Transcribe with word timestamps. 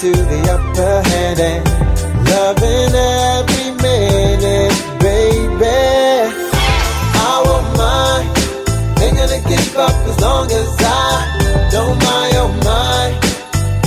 to 0.00 0.12
the 0.12 0.40
upper 0.54 1.08
hand 1.10 1.40
and 1.40 1.64
loving 2.30 2.94
every 2.94 3.70
minute, 3.82 4.78
baby. 5.02 5.74
I 7.18 7.42
won't 7.42 7.66
mind. 7.74 8.30
Ain't 9.02 9.16
gonna 9.18 9.42
give 9.42 9.76
up 9.76 9.98
as 10.06 10.20
long 10.20 10.46
as 10.52 10.70
I 10.78 11.68
don't 11.74 11.98
mind. 11.98 12.34
Oh 12.38 12.52
mind. 12.62 13.14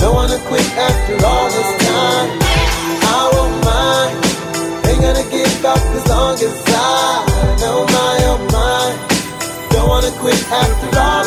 Don't 0.00 0.14
wanna 0.14 0.36
quit 0.48 0.68
after 0.76 1.16
all 1.24 1.48
this 1.48 1.72
time. 1.80 2.28
I 3.16 3.22
won't 3.32 3.56
mind. 3.64 4.12
Ain't 4.84 5.00
gonna 5.00 5.26
give 5.32 5.64
up 5.64 5.80
as 5.96 6.04
long 6.12 6.34
as 6.34 6.56
I 6.68 7.56
don't 7.56 7.88
mind. 7.88 8.22
Oh 8.28 8.40
mind. 8.52 8.96
Don't 9.72 9.88
wanna 9.88 10.12
quit 10.20 10.40
after 10.52 10.98
all. 10.98 11.21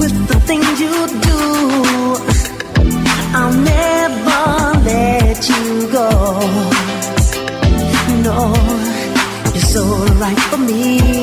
with 0.00 0.16
the 0.28 0.38
things 0.48 0.80
you 0.80 0.96
do. 1.28 1.40
I'll 3.38 3.58
never 3.76 4.44
let 4.84 5.48
you 5.48 5.64
go. 5.92 6.10
No, 8.26 8.38
you're 9.54 9.70
so 9.74 9.84
right 10.22 10.40
for 10.50 10.58
me. 10.58 11.15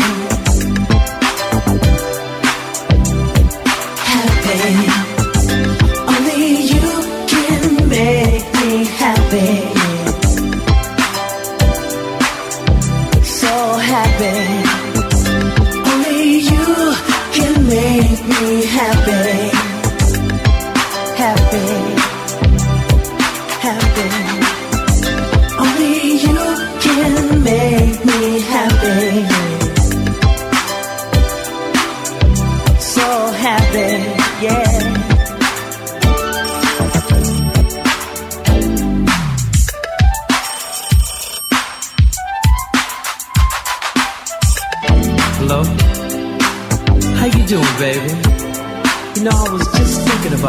hand. 0.00 0.31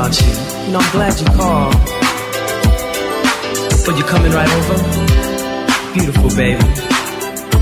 About 0.04 0.20
you. 0.20 0.28
You 0.66 0.72
know, 0.74 0.80
I'm 0.80 0.92
glad 0.92 1.20
you 1.20 1.26
called. 1.28 1.74
But 3.86 3.98
you're 3.98 4.08
coming 4.08 4.32
right 4.32 4.50
over? 4.50 4.78
Beautiful, 5.94 6.30
baby. 6.36 6.64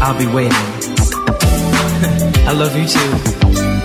I'll 0.02 0.18
be 0.18 0.28
waiting. 0.28 0.52
I 2.48 2.54
love 2.54 2.76
you 2.76 2.88
too. 2.88 3.81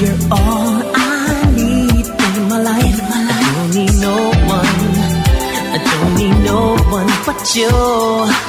You're 0.00 0.14
all 0.30 0.80
I 0.94 1.52
need 1.56 2.06
in 2.06 2.48
my 2.48 2.62
life. 2.62 3.00
I 3.02 3.52
don't 3.54 3.74
need 3.74 4.00
no 4.00 4.16
one. 4.46 4.78
I 5.74 5.78
don't 5.84 6.14
need 6.14 6.44
no 6.44 6.76
one 6.92 7.10
but 7.26 7.56
you. 7.56 8.47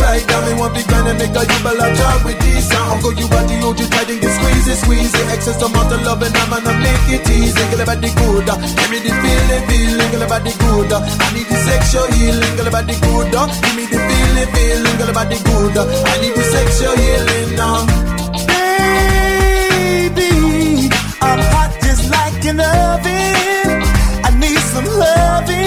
right 0.00 0.24
now. 0.26 0.40
Me 0.46 0.52
want 0.58 0.74
be 0.74 0.82
gun 0.88 1.06
and 1.06 1.18
make 1.18 1.36
a 1.36 1.42
jibble 1.44 1.80
a 1.80 1.86
job 1.94 2.24
with 2.24 2.38
this 2.40 2.68
sound. 2.68 2.98
Uncle, 2.98 3.12
you 3.14 3.26
are 3.28 3.44
the 3.46 3.56
OG, 3.60 3.80
tight 3.92 4.10
and 4.10 4.20
get 4.20 4.32
squeezy, 4.32 4.74
squeezy. 4.74 4.80
squeeze 4.82 5.14
it. 5.14 5.26
Excess 5.34 5.62
amount 5.62 5.92
of 5.92 6.00
love 6.02 6.22
and 6.22 6.36
I'm 6.36 6.50
gonna 6.50 6.72
make 6.80 7.08
it 7.14 7.28
easy. 7.30 7.64
Girl, 7.70 7.82
about 7.84 8.00
the 8.00 8.10
good, 8.10 8.48
uh. 8.48 8.56
give 8.56 8.90
me 8.90 8.98
the 9.04 9.12
feeling, 9.20 9.64
feeling. 9.68 10.10
Girl, 10.10 10.24
about 10.24 10.42
the 10.44 10.52
good, 10.56 10.92
uh. 10.92 11.00
I 11.04 11.28
need 11.36 11.46
the 11.46 11.58
sexual 11.68 12.06
healing. 12.16 12.54
Girl, 12.56 12.68
about 12.68 12.86
the 12.88 12.96
good, 12.98 13.34
uh. 13.34 13.46
give 13.46 13.76
me 13.76 13.84
the 13.86 13.98
feeling, 14.00 14.48
feeling. 14.54 14.96
Girl, 14.98 15.10
about 15.10 15.28
the 15.28 15.38
good, 15.44 15.76
I 15.78 16.14
need 16.20 16.34
the 16.34 16.44
sexual 16.44 16.94
healing 16.96 17.50
now. 17.56 17.86
Baby, 18.48 20.32
I'm 21.20 21.40
hot 21.52 21.72
just 21.84 22.04
like 22.10 22.42
an 22.48 22.60
oven. 22.60 23.84
I 24.26 24.30
need 24.38 24.60
some 24.72 24.86
loving 24.86 25.59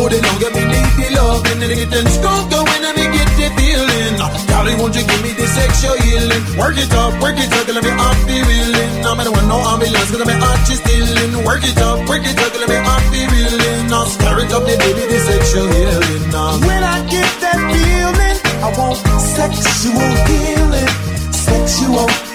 hold 0.00 0.12
it 0.16 0.22
longer, 0.24 0.50
me 0.56 0.64
need 0.64 0.92
the 0.96 1.08
love 1.12 1.44
and 1.52 1.60
then 1.60 1.72
get 1.76 1.90
them 1.92 2.08
skunk 2.08 2.48
going 2.48 2.82
and 2.88 2.96
me 2.96 3.04
get 3.12 3.30
the 3.36 3.46
feeling. 3.52 4.14
Uh, 4.16 4.32
Darling, 4.48 4.78
won't 4.80 4.96
you 4.96 5.04
give 5.04 5.22
me 5.22 5.32
this 5.36 5.52
sexual 5.52 5.96
healing? 6.00 6.42
Work 6.56 6.76
it 6.80 6.92
up, 6.96 7.12
work 7.20 7.36
it 7.36 7.52
up, 7.52 7.68
let 7.68 7.84
me 7.84 7.92
off 7.92 8.18
the 8.24 8.36
reeling. 8.48 8.90
I'm 9.04 9.20
the 9.20 9.30
one, 9.30 9.48
no 9.52 9.60
ambulance, 9.60 10.08
cause 10.08 10.22
I'm 10.24 10.32
heart 10.40 10.64
you 10.68 10.76
stealing. 10.80 11.32
Work 11.44 11.64
it 11.68 11.78
up, 11.84 11.98
work 12.08 12.24
it 12.24 12.38
up, 12.40 12.52
let 12.56 12.68
me 12.72 12.78
off 12.80 13.04
the 13.12 13.22
reeling. 13.28 13.80
Now 13.92 14.04
stir 14.08 14.40
it 14.40 14.52
up, 14.56 14.64
the 14.64 14.74
baby, 14.80 15.04
the 15.12 15.18
sexual 15.20 15.68
healing. 15.68 16.22
Now. 16.32 16.56
When 16.64 16.82
I 16.82 16.98
get 17.04 17.30
that 17.44 17.60
feeling, 17.68 18.38
I 18.64 18.68
want 18.80 18.96
sexual 19.36 20.12
healing, 20.32 20.90
sexual 21.28 22.29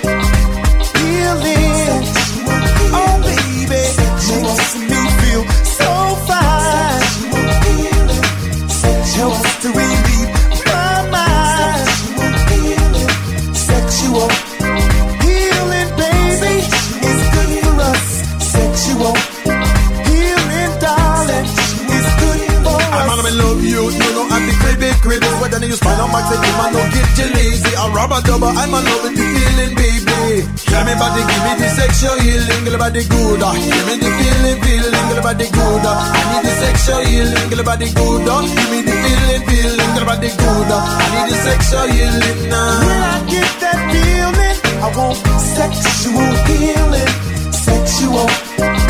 Tell 30.85 30.93
me 30.93 30.99
body, 31.01 31.21
give 31.25 31.41
me 31.41 31.53
the 31.57 31.69
sexual 31.73 32.17
healing, 32.21 32.63
girl 32.63 32.77
body 32.77 33.01
good. 33.09 33.41
Uh. 33.41 33.53
Give 33.57 33.85
me 33.89 33.95
the 33.97 34.05
feeling, 34.05 34.61
feeling, 34.61 35.05
girl 35.09 35.23
body 35.25 35.49
good. 35.49 35.81
Uh. 35.81 35.97
I 35.97 36.21
need 36.29 36.45
the 36.45 36.53
sexual 36.61 37.01
healing, 37.01 37.49
girl 37.49 37.63
body 37.65 37.89
good. 37.89 38.29
Uh. 38.29 38.45
Give 38.45 38.69
me 38.69 38.79
the 38.85 38.93
feeling, 38.93 39.43
feeling, 39.49 39.91
girl 39.97 40.05
body 40.05 40.29
good. 40.29 40.69
I 40.69 41.09
need 41.09 41.25
the 41.25 41.37
sexual 41.41 41.89
healing 41.89 42.49
now. 42.53 42.85
When 42.85 43.01
I 43.01 43.17
get 43.25 43.51
that 43.65 43.81
feeling, 43.89 44.57
I 44.77 44.87
want 44.93 45.17
sexual 45.57 46.33
healing, 46.53 47.13
sexual. 47.49 48.84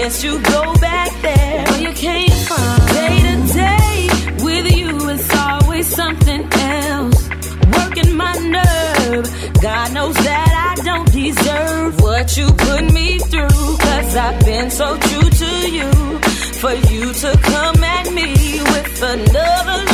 Suggest 0.00 0.24
you 0.24 0.40
go 0.42 0.74
back 0.80 1.10
there 1.20 1.64
where 1.64 1.80
you 1.80 1.92
came 1.92 2.30
from. 2.30 2.86
Day 2.86 3.20
to 3.26 3.52
day 3.52 4.08
with 4.44 4.76
you, 4.76 5.10
it's 5.10 5.36
always 5.36 5.86
something 5.86 6.42
else. 6.52 7.28
Working 7.76 8.16
my 8.16 8.34
nerve. 8.38 9.26
God 9.60 9.92
knows 9.92 10.14
that 10.14 10.76
I 10.78 10.82
don't 10.82 11.12
deserve 11.12 12.00
what 12.00 12.36
you 12.36 12.46
put 12.46 12.92
me 12.92 13.18
through. 13.18 13.76
Cause 13.78 14.16
I've 14.16 14.40
been 14.44 14.70
so 14.70 14.96
true 14.96 15.30
to 15.42 15.70
you. 15.70 15.90
For 16.62 16.74
you 16.92 17.12
to 17.12 17.38
come 17.42 17.84
at 17.84 18.12
me 18.12 18.60
with 18.72 19.02
another 19.02 19.89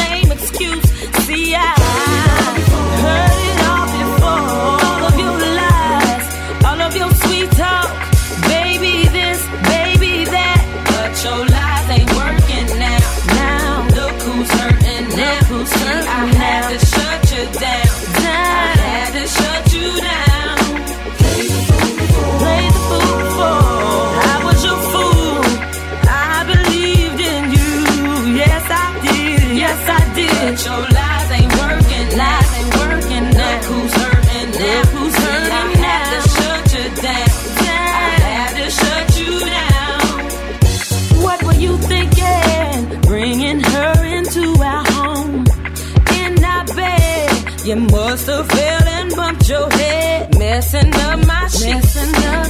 messing 50.76 50.95
up 51.02 51.26
my 51.26 51.49
shit. 51.49 51.97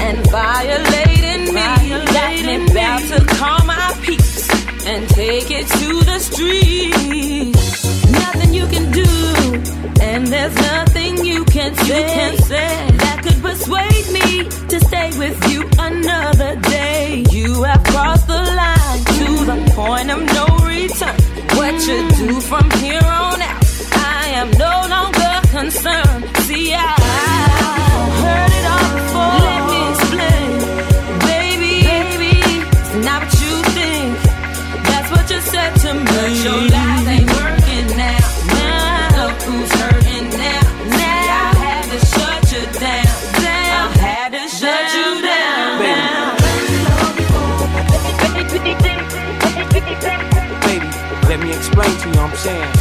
And 0.01 0.31
violating 0.31 1.55
me. 1.55 1.61
Got 2.13 2.45
me 2.45 2.71
about 2.71 3.01
to 3.11 3.25
call 3.37 3.65
my 3.67 3.99
peace 4.03 4.87
and 4.87 5.09
take 5.11 5.51
it 5.51 5.67
to 5.67 6.05
the 6.05 6.19
streets. 6.19 7.85
Nothing 8.11 8.55
you 8.55 8.67
can 8.67 8.91
do, 8.93 9.05
and 10.01 10.27
there's 10.27 10.55
nothing 10.55 11.25
you 11.25 11.45
can 11.45 11.75
say, 11.75 12.03
that 12.03 12.27
could 12.29 12.39
persuade 12.39 12.96
explain 51.67 51.99
to 51.99 52.09
you 52.09 52.21
I'm 52.21 52.37
saying. 52.37 52.73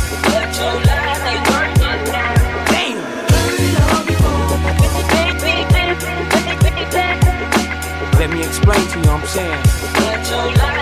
Let 8.20 8.30
me 8.32 8.44
explain 8.44 8.88
to 8.88 9.00
you 9.00 9.10
I'm 9.10 9.26
saying. 9.26 10.75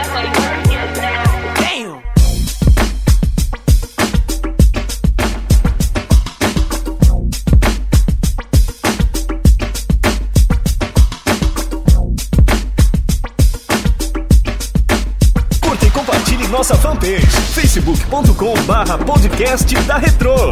Nossa 16.54 16.76
fanpage 16.76 17.26
facebook.com 17.52 18.54
barra 18.68 18.96
podcast 19.00 19.74
da 19.88 19.98
Retro. 19.98 20.52